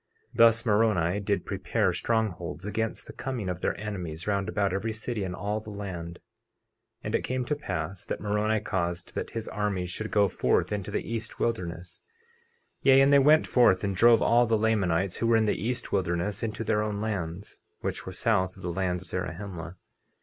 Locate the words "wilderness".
11.39-12.01, 15.91-16.41